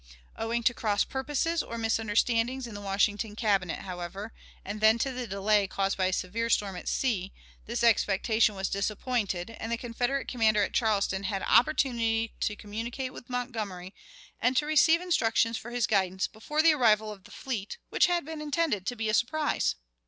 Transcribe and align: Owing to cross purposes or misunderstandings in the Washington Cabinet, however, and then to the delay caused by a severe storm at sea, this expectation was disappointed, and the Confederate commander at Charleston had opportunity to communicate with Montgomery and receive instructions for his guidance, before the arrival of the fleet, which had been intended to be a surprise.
Owing 0.35 0.63
to 0.63 0.73
cross 0.73 1.03
purposes 1.03 1.61
or 1.61 1.77
misunderstandings 1.77 2.65
in 2.65 2.73
the 2.73 2.81
Washington 2.81 3.35
Cabinet, 3.35 3.81
however, 3.81 4.33
and 4.65 4.81
then 4.81 4.97
to 4.97 5.11
the 5.11 5.27
delay 5.27 5.67
caused 5.67 5.95
by 5.95 6.07
a 6.07 6.11
severe 6.11 6.49
storm 6.49 6.75
at 6.75 6.87
sea, 6.87 7.31
this 7.67 7.83
expectation 7.83 8.55
was 8.55 8.67
disappointed, 8.67 9.51
and 9.59 9.71
the 9.71 9.77
Confederate 9.77 10.27
commander 10.27 10.63
at 10.63 10.73
Charleston 10.73 11.25
had 11.25 11.43
opportunity 11.43 12.33
to 12.39 12.55
communicate 12.55 13.13
with 13.13 13.29
Montgomery 13.29 13.93
and 14.41 14.59
receive 14.63 15.01
instructions 15.01 15.55
for 15.55 15.69
his 15.69 15.85
guidance, 15.85 16.25
before 16.25 16.63
the 16.63 16.73
arrival 16.73 17.11
of 17.11 17.25
the 17.25 17.29
fleet, 17.29 17.77
which 17.89 18.07
had 18.07 18.25
been 18.25 18.41
intended 18.41 18.87
to 18.87 18.95
be 18.95 19.07
a 19.07 19.13
surprise. 19.13 19.75